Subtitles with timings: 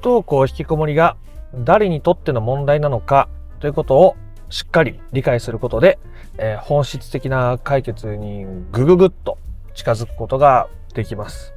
[0.00, 1.18] 不登校引きこもりが
[1.54, 3.28] 誰にとっての問題なのか
[3.60, 4.16] ということを
[4.48, 5.98] しっかり理解することで、
[6.38, 9.36] えー、本質的な解決にぐぐぐっと
[9.74, 11.52] 近づくことができます。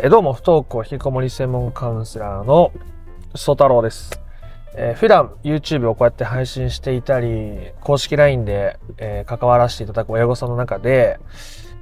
[0.00, 2.72] えー、どうも不登校引きこもり専門カウンセラーの
[3.36, 4.20] 曽太郎です。
[4.74, 11.20] えー、普段 YouTube をこうやって配信していたり、公式 LINE で、えー、関わらせていただく親御さんの中で、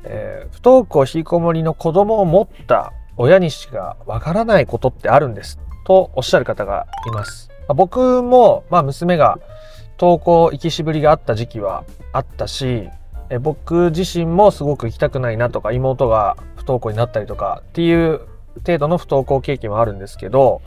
[0.05, 7.51] えー、不登校引きこもりの子供を持った親にしかわからないことってあるんですとおっしゃる方がいます。
[7.69, 9.39] ま、僕も、まあ、娘が
[9.99, 12.89] 登校行きしぶりがあった時期はあったし、
[13.31, 18.21] え僕自身もすごく行きたくないなとか妹が不登校になったりとかっていう
[18.65, 20.63] 程度の不登校経験はあるんですけど、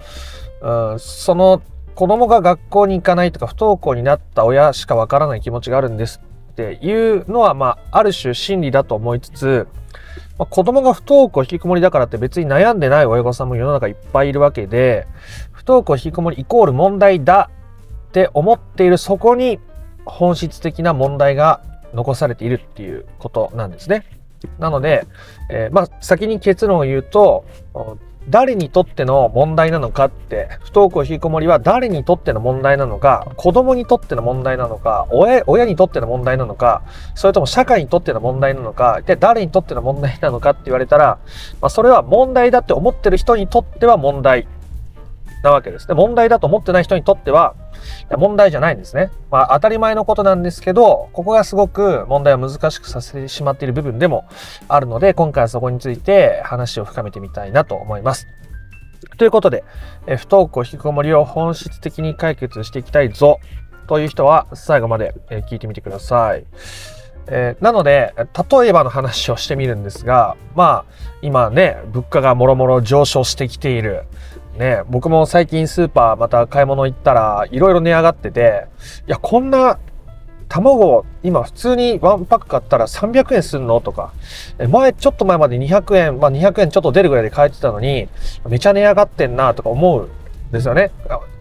[0.62, 1.62] うん、その
[1.96, 9.68] 子供が学校に行かないとか不登校になった親しかわからない気持ちがあるんですっていうのは、まあ、ある種真理だと思いつつ、
[10.40, 15.06] まあ、子供が不登校引きこもりだからって別に悩んでない親御さんも世の中いっぱいいるわけで、
[15.52, 17.50] 不登校引きこもりイコール問題だ
[18.08, 19.60] って思っているそこに
[20.06, 21.62] 本質的な問題が
[21.94, 24.06] 残されているっていうことなんですね。
[24.58, 25.06] なので、
[25.50, 27.44] えー、まあ先に結論を言うと、
[28.28, 36.84] 誰にとっての問題なのかって、不登校引きこもりは誰にとっての問題なのか、子供にとっての問題なのか、親親にとっての問題なのか、
[37.16, 41.18] それとも社会にとっての問題なのか、で、誰にとっての問題なのかって言われたら、
[41.62, 44.48] まあ、それは問題だって思ってる人にとっては問題。
[45.44, 45.96] なわけですね。
[45.96, 47.56] 問題だと思ってない人にとっては
[48.18, 49.10] 問題じゃないんですね。
[49.32, 54.26] まあ当たり前のことなんですけど、ここがすごく問題を難しくさせてしまっている部分でも
[54.68, 58.28] あるので、今回はそこについて話を深めてみたいなと思います。
[59.18, 59.64] ということで、
[60.08, 63.40] え不登校引きこもりを本質的に解決していきたいぞ
[63.88, 65.14] という人は最後まで
[65.50, 66.46] 聞いてみてください。
[67.32, 74.04] えー、なので、例えばの話をしてみるんですが、まあ、今ね、物価がもろもろ上昇してきている。
[74.58, 78.66] ね、僕も最近スーパーまた買い物行ったらいろいろ値上がってて、
[79.08, 79.80] いや、こんな
[80.50, 83.80] 卵、今普通にワンパック買ったら300円すんの？
[83.80, 84.12] とか、
[84.68, 88.10] 前、ちょっと前まで200円、まあ200円ちょっと出るぐらいで買えてたのに、
[88.50, 90.10] めちゃ値上がってんなとか思う
[90.50, 90.92] んですよね。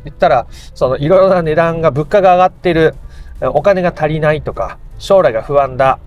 [0.04, 2.94] 言ったら、そのいろいろな値段が、物価が上がってる、
[3.40, 5.98] お金が足りないとか、将来が不安だ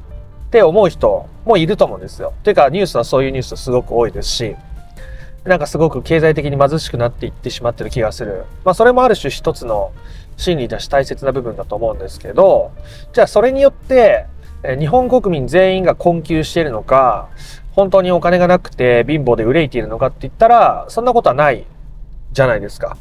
[0.48, 2.34] って思う人もいると思うんですよ。
[2.44, 4.56] ていうか、ニュースはそういうニュースすごく多いですし、
[5.44, 8.46] なんかすごく経済的に貧しくなっていってしまってる気がする。
[8.64, 9.92] まあそれもある種一つの
[10.38, 12.72] 真理だし大切な部分だと思うんですけど、
[13.14, 14.26] じゃあそれによって
[14.78, 17.30] 日本国民全員が困窮しているのか、
[17.72, 21.66] 本当にお金がなくて貧乏で憂いているのかって言ったら、そんなことはない
[22.34, 22.98] じゃないですか。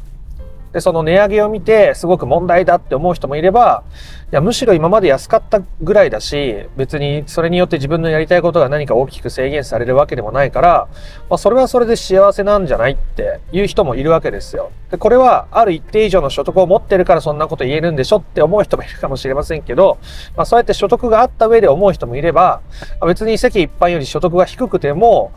[0.73, 3.83] で、その値上げを見てすごく問題だって思う人もいれば、
[4.31, 10.87] いや、むしろ今まで安かったぐらいだし、別にそれによって自分のやりたいことが何か大きく制限されるわけでもないから、
[11.29, 14.71] まあ、それはそれで幸せなんじゃないっていう人もいるわけですよ。
[14.89, 19.97] で、これはある一定以上の所得を持ってるからそんなこと言えるんでしょって思う人もいるかもしれませんけど、
[20.37, 22.61] まあ、そうやって所得があった上で思う人もいれば、
[23.05, 25.33] 別に世間一般より所得が低くても、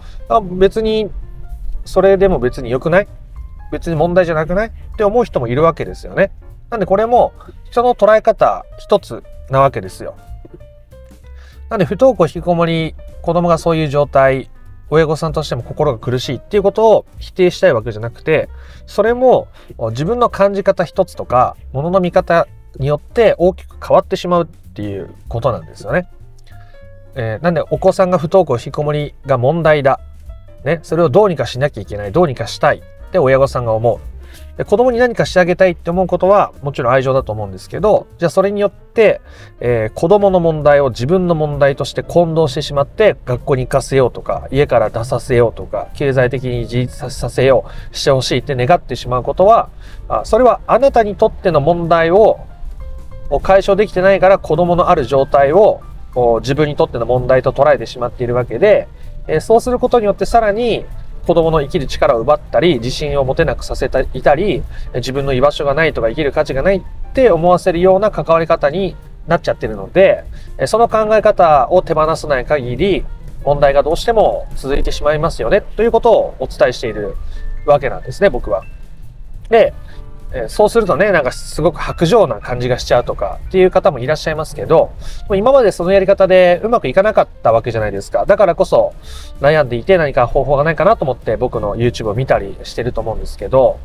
[0.52, 1.10] 別に
[1.84, 3.08] それでも別に良くない
[3.72, 4.68] 別に問題じゃなくない？
[4.68, 6.30] って思う人もいるわけですよね。
[6.70, 7.32] なんでこれも
[7.70, 10.16] 人の捉え方一つなわけですよ。
[11.68, 14.50] なんで不登校引きこもり子供がそういう状態
[14.90, 18.48] 親御さんとしても心が苦しいっていうことを否定したいわけじゃなくて
[18.86, 19.48] それも
[19.90, 22.46] 自分の感じ方一つとか物の見方
[22.76, 26.08] によって大きく変わってしまうっていうことなんですよね。
[27.16, 30.00] えー、なんでお子さんが不登校引きこもりが問題だ。
[30.64, 32.82] ね、それをどうにかしなきゃいけないどうにかしたい
[33.14, 34.00] って親御さんが思う。
[34.56, 39.20] で子供に何かしてあげたいって思うことはもちろん愛情だと思うんですけど、じゃあそれによって、
[39.60, 49.70] えー、子供の問題を自分の問題として混同してしまって学校に行かせようとか、家から出させようとか、経済的に自立させよう、してほしいって願ってしまうことは、
[50.08, 52.40] あそれはあなたにとっての問題を
[53.42, 55.80] 解消できてないから子供のある状態を
[56.40, 58.88] 自分にとっての問題と捉えてしまっているわけで、
[59.26, 60.84] え、そうすることによってさらに
[61.26, 64.62] 子供の生きる力を奪ったり、自信を持てなくさせていたり、
[64.94, 66.82] 自分の居場所がないとか生きる価値がないっ
[67.12, 68.96] て思わせるような関わり方に
[69.26, 70.24] なっちゃってるので、
[70.66, 73.04] その考え方を手放さない限り、
[73.44, 77.16] 問題がどうしても続いてしまいますよね、ということをお伝えしている
[77.66, 78.64] わけなんですね、僕は。
[79.50, 79.72] で、
[80.36, 84.90] えそうするとね、なんかすごく白状な感じがしちゃうとかっていう方もいらっしゃいますけど、
[85.32, 88.26] 今までそのやり方でうまくいかなかったわけじゃないですか。
[88.26, 88.94] だからこそ
[89.40, 93.78] 悩んでいて何か方法がないかなと思って僕の YouTube を見たりしてると思うんですけど、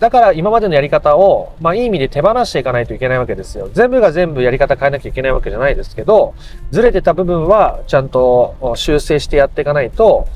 [0.00, 3.70] だから今までのやり方を、まあいい意味で手放していかないといけないわけですよ。
[3.72, 6.34] 全部が全部やり方変えなきゃいけないわけじゃないですけど、
[6.70, 10.26] ずれてた部分はちゃんと修正してやっていかないと、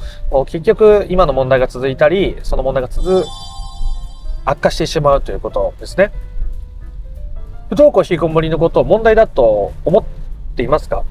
[0.46, 3.26] 結局今の問題が続いたり、その問題が続く
[4.46, 6.12] 悪化してしまうということですね。
[7.68, 10.04] 不登校引きこもりのことを問題だと思っ
[10.56, 11.04] ていますか？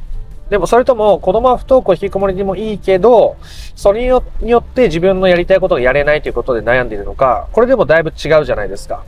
[0.50, 3.36] でもそれとも子供は不登校引きこもりでもいいけど、
[3.76, 4.24] それによ
[4.60, 9.04] って自分のやりたいことがやれないということで悩んでいるのか、これでもだいぶ違うじゃないですか。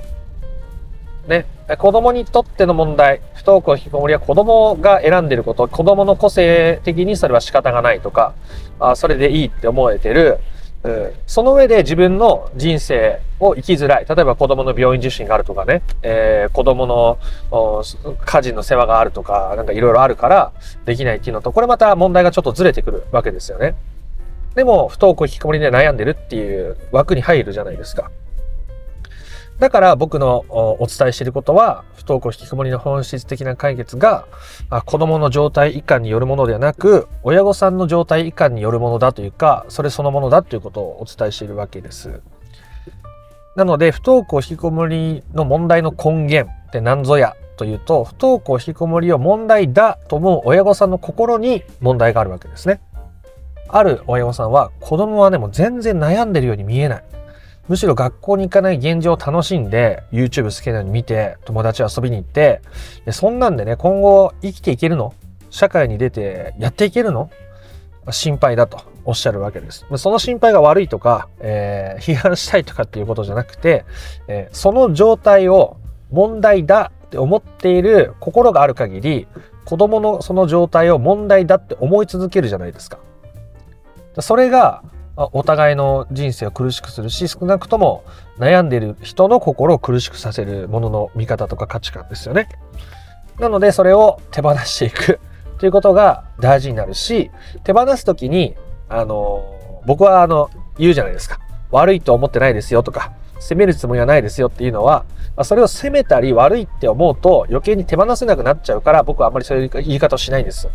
[1.27, 1.45] ね。
[1.77, 8.33] 子供にとっての問題、不登校引きこもりは子供が選んでいること、子供の個性的にそれは仕方がないとか、
[8.79, 10.39] あそれでいいって思えてる、
[10.83, 14.05] うんその上で自分の人生を生きづらい。
[14.07, 17.17] 例えば子供の病院受診があるとかね、えー、子供の
[18.25, 20.51] 家事の世話があるとか、なんかいろいろあるから
[20.85, 23.75] できないっていうのと、これまた問題がちょっとずれてくるわけですよね。
[24.55, 28.09] でも、不登校引きこもりで悩んでるっていう枠に入るじゃないですか。
[29.59, 34.25] だから僕のお伝えしていることは、不登校引きこもりの本質的な解決が、
[34.85, 42.21] 子供の状態以下によるものではなく、親御さんの状態以下によるものだというか、それそのものだということをお伝えしているわけです。
[43.57, 52.79] なので、不登校引きこもりの問題の根源って何ぞやというと、不登校引きこもりを問題だと思う親御さんの心に問題があるわけですね。
[53.67, 57.03] ある親御さんは、子供はね、もう全然悩んでるように見えない。
[57.67, 62.61] むしろ学校に行かない現状を楽しんで、YouTube 好きなのに見て、友達遊びに行って、
[63.11, 65.15] そんなんでね、今後生きていけるの？
[65.49, 67.31] 社会に出てやっていけるの？
[68.11, 69.85] 心配だとおっしゃるわけです。
[69.95, 73.85] その心配が悪いとか、えー、批判したいとかっていうことじゃなくて、
[74.27, 75.77] えー、その状態を
[76.11, 79.25] 問題だって思っている心がある限り、
[79.63, 82.99] 子供のその状態を問題だって思い続けるじゃないですか。
[84.19, 84.83] それが
[85.15, 88.03] お互いの人生を苦しくするし、少なくとも
[88.37, 92.49] 悩んでいる人の心を苦しくさせるものの見方とか価値観ですよね。
[93.39, 95.19] なので、それを手放していく
[95.59, 97.31] ということが大事になるし、
[97.63, 98.55] 手放すときに、
[98.89, 101.39] あの、僕はあの、言うじゃないですか。
[101.71, 105.05] 悪いと思ってないですよとか、責めるつもりはないですよっていうのは、
[105.35, 110.67] まそれを責めたり悪いって思うと余計に手放せなくなっちゃうから僕はあんまりそういう言い方をしないんです。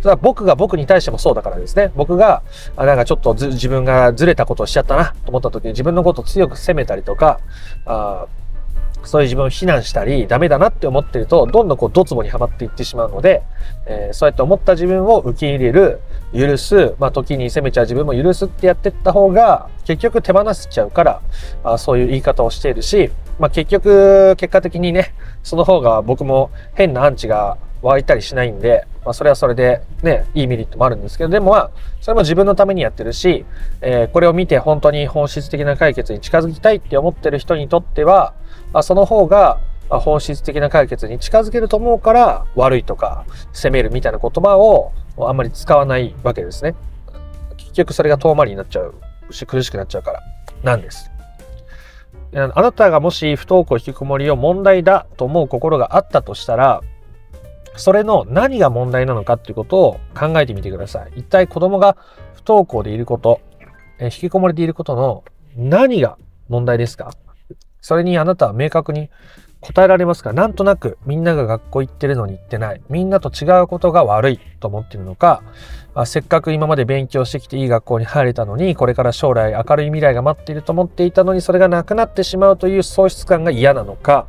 [0.00, 1.90] それは僕が僕に対してもそうだからですね。
[1.96, 2.42] 僕が、
[2.76, 7.40] あなんかちょっと自分がずれたことをしちゃったなと思った時に自分のことを強く責めたりとか、
[7.86, 8.26] あ
[9.04, 13.42] そういう自分を非難したり、ダメだなって思ってると、どんどんこう、ドツボにはまっていってしまうので、
[13.86, 16.00] えー、そうやって思った自分を受け入れる、
[16.34, 21.22] 許す、まあ、時に責めちゃう自分も許すってやってった方が、結局手放せちゃうから、
[21.62, 31.70] あそういう言い方をしているし、まあ、結局、結果的にね、その方が僕も変なアンチが湧いたりしないんで、まあ、それはそれでね、いいメリットもあるんですけど、でもまあ、
[32.00, 33.44] それも自分のためにやってるし、
[33.80, 38.34] えー、これを見て本当に本質的な解決に近づきたいって思ってる人にとっては、
[38.72, 46.74] まあ、その方が本質的な解決に近づけると思うから、悪いとか、責めるみたいな言葉ををあんまり使わないわけですね。
[47.56, 48.94] 結局それが遠回りになっちゃう
[49.30, 50.22] し、苦しくなっちゃうから、
[50.62, 51.10] なんです。
[52.32, 56.82] あなたがもし不登校引きこもりを問題だと思う心があったとしたら、
[57.76, 61.12] それの何が問題なのかっていうことを考えてみてください。
[61.16, 61.96] 一体子供が
[62.34, 63.40] 不登校でいること、
[63.98, 65.24] え引きこもりでいることの
[65.56, 66.18] 何が
[66.48, 67.12] 問題ですか？
[67.80, 69.10] それにあなたは明確に
[69.64, 70.32] 答えられますか？
[70.34, 72.82] なんとなくみんなが学校行ってるのに行ってない。
[72.90, 75.42] みんなと違うことが悪いと思ってるのか、
[75.94, 84.26] あせっかく今まで勉強してきていい学校に入れたのに、これから将来明るい未来が待っていると思っていたのに、それがなくなってしまうという喪失感が嫌なのか、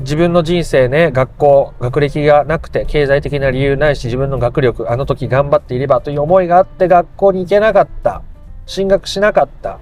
[0.00, 8.22] 自分の人生ね、学校、学歴がなくて、経済的な理由ないし、自分の学力、あの時頑張っていればという思いがあって学校に行けなかった。
[8.66, 9.78] 進学しなかった。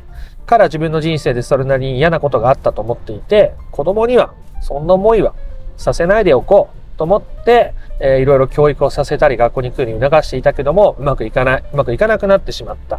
[0.51, 5.33] から自分の人生でそれなりに嫌なことがあったと思っていて、子供にはそんな思いは
[5.77, 12.99] させないでおこうと思って、えー、いろいろ教育をさせたり学校に来るように促していたけども、うまくいかない、うまくいかなくなってしまった。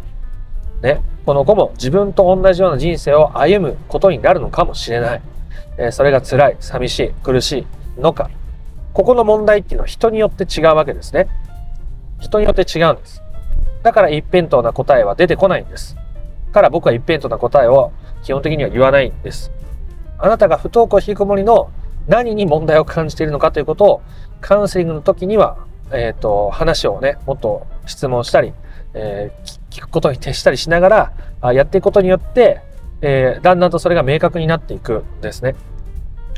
[0.82, 5.22] ね、この子も自分と同じような人生を歩むことになるのかもしれない。
[5.76, 7.66] えそれが辛い、寂しい、苦し
[7.98, 8.30] いのか。
[8.94, 11.28] ここの問題っていうのは人によって違うわけですね。
[12.18, 13.22] 人によって違うんです。
[13.82, 15.96] だから一辺倒な答えは出てこないんです。
[16.52, 17.92] から僕は一辺倒な答えを
[18.22, 19.50] 基本的には言わないんです。
[20.18, 21.70] あなたが不登校引きこもりの
[22.06, 24.02] 何に問題を感じているのかということを
[24.40, 25.56] カウンセリングの時には、
[25.92, 28.52] えっ、ー、と、話をね、もっと質問したり、
[28.94, 32.60] えー、聞くことに徹したりしながらやっていくことによって、
[33.00, 35.54] えー、だんだんとそれが明確になっていくんですね。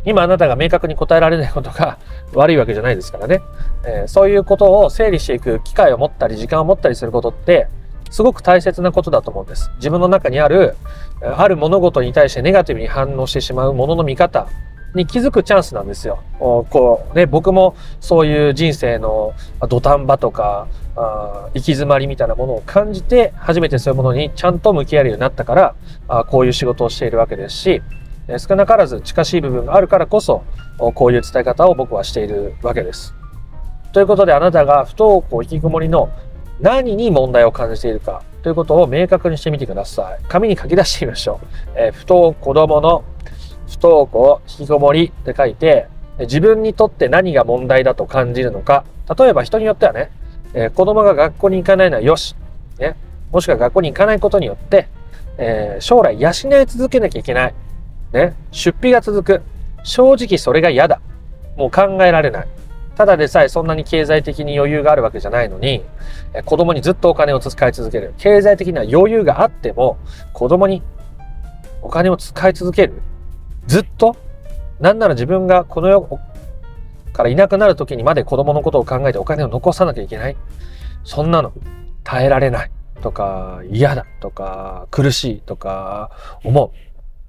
[0.07, 1.99] 今あなたが明確に答えられないことが
[2.35, 3.41] 悪いわけじゃないですからね。
[3.87, 7.69] えー、そういうことを整理していく機会を持ったり時間を持ったりすることって
[8.15, 9.73] すごく大切なことだと思うんです。
[9.79, 10.77] 自分の中にある、
[11.21, 14.47] ある物事に対してネガティブに反応してしまうものの見方
[14.95, 16.23] に気づくチャンスなんですよ。
[16.39, 19.35] こうね、僕もそういう人生の
[19.69, 25.75] 土壇場とか、あ行き詰まりみたいなものを感じて初めてそういうものにちゃんと向き合えるようになったから
[26.07, 27.83] あこういう仕事をしているわけですし
[28.39, 30.45] 少なからず近しい部分があるからこそ
[30.79, 33.13] こういう伝え方を僕はしているわけです。
[33.93, 36.11] ということであなたが不登校引きこもりの
[36.61, 40.25] 何に問題を感じているかということを明確にしてみてください。
[40.29, 41.47] 紙に書き出してみましょう。
[41.77, 43.05] えー、不登子供の
[43.67, 45.89] 不登校引きこもりって書いて
[46.21, 48.85] 自分にとって何が問題だと感じるのか。
[49.19, 50.11] 例えば人によってはね、
[50.55, 52.37] えー、子供が学校に行かないのはよし、
[52.79, 52.97] ね、
[53.33, 54.89] もしくは学校に行かないことによって、
[55.39, 56.33] えー、将来養い
[56.67, 57.55] 続けなきゃいけない、
[58.13, 59.43] ね、出費が続く。
[59.83, 61.01] 正直それが嫌だ。
[61.57, 62.49] もう考えられない。
[62.97, 65.83] ただでさえそんなに経済的に余裕があるわけじゃないのに、
[66.45, 69.99] 子供にずっとお金を使い続ける経済的な余裕があっても
[70.33, 70.83] 子供に
[71.83, 73.03] お金を使い続ける
[73.67, 74.17] ずっと？
[74.81, 76.21] なんなら自分がこの世
[77.13, 80.37] からいなくなる時にまで子供のことを考えてお金を残さなきゃいけない。
[81.05, 81.53] そんなの
[82.03, 82.71] 耐えられない
[83.03, 86.11] とか嫌だとか苦しいとか
[86.43, 86.71] 思う。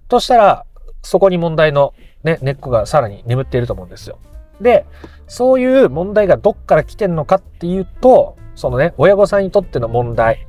[0.10, 0.65] としたら
[1.01, 1.93] そこに問題の
[2.24, 4.17] ね、根っこがさらに眠っていると思うんですよ。
[4.62, 4.86] で、
[5.28, 10.48] そういう問題がどっから来てんのかっていうと、そのね、親御さんにとっての問題、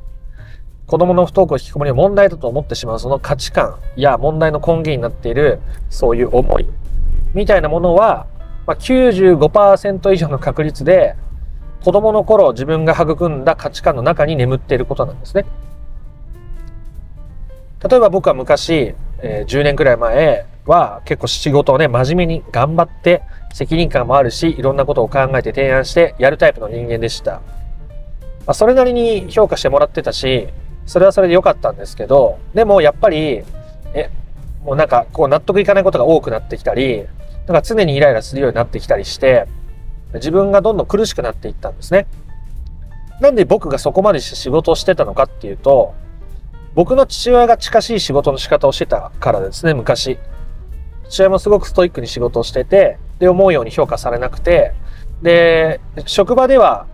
[0.87, 5.61] 子供の不登校引きこもりを問題だと思ってしまうその価値観や問題の根源になっている
[5.91, 6.67] そういう思い
[7.35, 8.27] みたいなものは、
[8.67, 11.17] まあ、95%以上の確率で
[11.83, 15.45] 子供の頃自分が育んだ価値観の中に眠っていることなんですね。
[17.89, 23.23] 例えば僕は昔、えー、10年くらい前は結構仕事をね、真面目に頑張って
[23.57, 27.37] 責任感もあるし、いろんなことを考えて提案してやるタイプの人間でした。
[27.37, 27.41] ま
[28.49, 30.49] あ、それなりに評価してもらってたし、
[30.85, 33.45] それはそれで良かったんですけど、でもやっぱり、
[33.95, 34.11] え、
[34.63, 37.07] もうなんかこう納得いかないことが多くなってきたり、
[37.47, 39.47] なんか常にイライラするようになってきたりして、
[40.13, 42.07] 自分がどんどん苦しくなっていったんですね。
[43.23, 45.95] なんで僕がそこまでして仕事をしてたのかっていうと、
[46.75, 50.19] 僕の父親が近しい仕事の仕方をしてたからですね、昔。
[51.09, 54.73] 父親もすごくストイックに仕事をしてて、で、思うように評価されなくて、
[55.23, 56.87] で、職場では、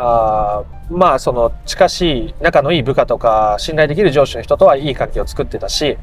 [0.00, 5.98] あまあその近しい仲のいい部下とか信頼できる上司の人とはいい関係を作ってたし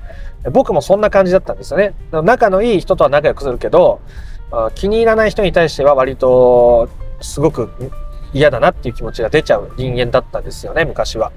[0.51, 1.93] 僕もそんな感じだったんですよね。
[2.11, 4.01] 仲のいい人とは仲良くするけど
[4.75, 6.89] 気に入らない人に対しては割と
[7.21, 7.69] すごく
[8.33, 11.31] 嫌だなっていう気持ちが出ちゃう人間だったんですよね昔は。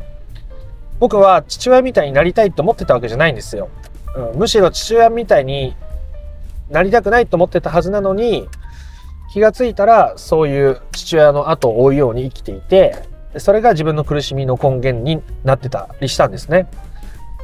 [0.98, 3.68] 僕は父親みたいになりたいと思ってたわけじゃないんですよ、
[4.16, 5.76] うん、むしろ父親みたいに
[6.70, 8.48] なりたくないと思ってたはずなのに
[9.32, 12.94] 気がついたらそういう父親の後を追うように生きていて
[13.36, 16.66] それが自分の苦しみの根源になってたりしたんですね。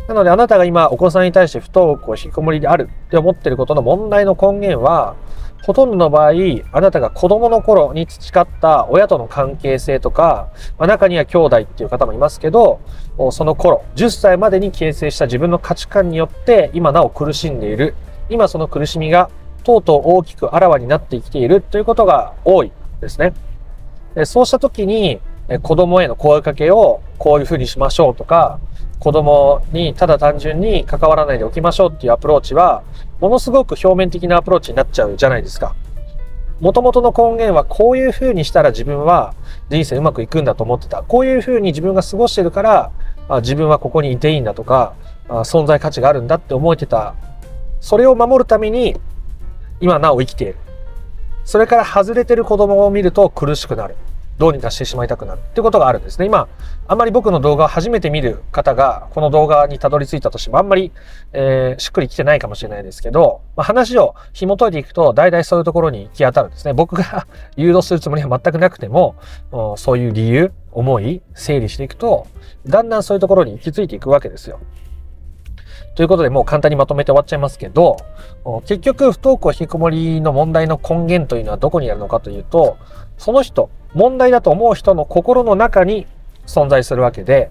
[0.09, 5.17] なのであなたが今お子さんに対して不登校引きこもりであるって思ってることの問題の根源は
[5.65, 6.33] ほとんどの場合
[6.73, 12.81] あなたが子供の頃に培った親との関係性とか、まあ、中には兄弟っていう方もいますけど
[13.33, 17.95] その頃10歳までに形成した自分の価値観によって今なお苦しんでいる
[18.29, 19.31] 今その苦しみが
[19.63, 23.35] とうとう大きくあらわになってきているということが多いですね。
[24.25, 25.21] そうした時に
[25.63, 28.59] 子供への声かけをこういうふうにしましょうとか、
[28.99, 32.83] 子供にただ単純に関わらないでおきましょうっていうアプローチは、
[33.21, 35.75] ものすごく表面的なアプローチになっちゃうじゃないですか。
[36.61, 39.35] 元々の根源はこういうふうにしたら自分は
[39.71, 41.03] 人生うまくいくんだと思ってた。
[41.03, 42.91] こういうふうに自分が過ごしてるから、
[43.41, 44.95] 自分はここにいていいんだとか、
[45.29, 47.15] 存在価値があるんだって思えてた。
[47.85, 48.97] それを守るために
[49.79, 50.57] 今なお生きている。
[51.45, 53.95] それから外れてる子供を見ると苦しくなる。
[54.39, 56.25] どうにかしてしまいたくなるってことがあるんですね。
[56.25, 56.49] 今、
[56.89, 60.93] あんまり僕の動画を初めて見る方が、この動画にたどり着いたとしても、あんまり、
[61.35, 66.73] えー、しっくりきてないかもしれないですけど、まあ、話を紐解いていくと、大体そういうところに行き当たるんですね。
[66.73, 67.27] 僕が
[67.57, 69.15] 誘導するつもりは全くなくても、
[69.77, 72.27] そういう理由、思い、整理していくと、
[72.67, 74.59] だんだんそういうところに行き着いていくわけですよ。
[75.95, 77.97] ということでもう簡単にまとめて終わっちゃいますけど、
[78.67, 82.77] 結局不登校引きこもりの問題の根源というのはどこにあるのかというと、
[83.17, 86.07] その人、問題だと思う人の心の中に
[86.47, 87.51] 存在するわけで、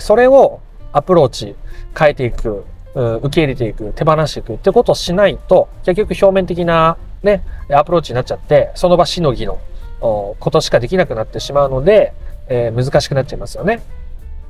[0.00, 0.60] それを
[0.92, 1.54] アプローチ、
[1.96, 9.58] 変えていく、受け入れていく、手放していくってことをしないと、結局表面的なね、アプローチになっちゃって、その場しのぎの
[10.00, 12.12] ことしかできなくなってしまうので、
[12.48, 13.82] えー、難しくなっちゃいますよね。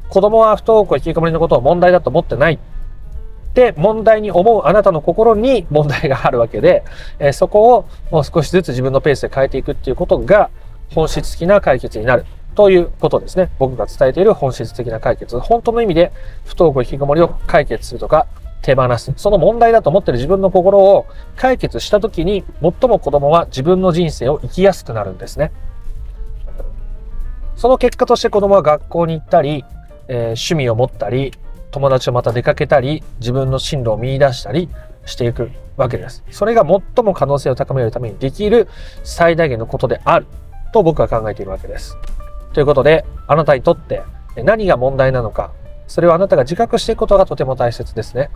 [0.08, 2.58] 子供は不登校引きこもりのことを問題だと思ってない
[3.50, 6.84] って問題に思うあなたの心に問題があるわけで、
[7.18, 10.50] えそこをもう少しずつ自分のペースで変えていくっていうことが
[10.94, 12.24] 本質的な解決になる
[12.54, 13.50] ということですね。
[13.58, 15.38] 僕が伝えている本質的な解決。
[15.38, 16.12] 本当の意味で
[16.44, 18.26] 不登校引きこもりを解決するとか
[18.62, 19.12] 手放す。
[19.16, 25.52] その問題だと思ってる自分の心を解決した時に最も子供は自分の人生を生きやすくなるんですね。
[27.56, 29.64] その結果として子供は学校に行ったり、
[30.06, 31.32] えー、趣味を持ったり、
[31.70, 34.68] 友達とまた出かけたり、自分の進路を見出したり
[35.04, 36.24] していくわけです。
[36.30, 38.68] それが最も可能性を高めるためにできる
[39.04, 40.26] 最大限のことである
[40.72, 41.96] と僕は考えているわけです。
[42.52, 44.02] ということで、あなたにとって
[44.36, 45.52] 何が問題なのか、
[45.86, 48.30] それをあなたが自覚していくことがとても大切ですね。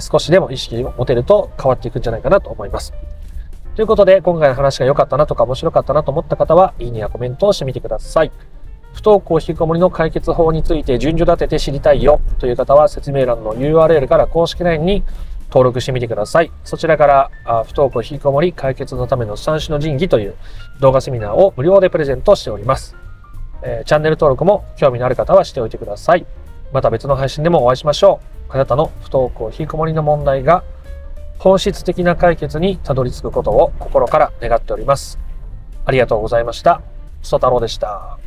[0.00, 2.92] 少しでも意識を持てると変わっていくんじゃないかなと思います。
[3.74, 8.30] ということで、今回の話が良かったなとか面白かったなと思った方は、いいねやコメントをしてみてください。
[8.92, 15.02] 不登校引きこもりの解決法について順序立てて知りたいよという方は説明欄の URL から公式 LINE に
[15.48, 16.50] 登録してみてください。
[16.64, 17.30] そちらから
[17.64, 20.34] 不登校引きこもり解決のための三種の神器という
[20.80, 22.96] 動画セミナーを無料でプレゼントしております。
[23.62, 26.26] え、チャンネル登録も興味のある方はしておいてください。
[26.72, 28.52] また別の配信でもお会いしましょう。
[28.54, 30.64] あなたの不登校引きこもりの問題が
[31.38, 35.18] 本質的な解決にたどり着くことを心から願っております。
[35.84, 36.80] ありがとうございました。
[37.22, 38.18] ソ太郎でした。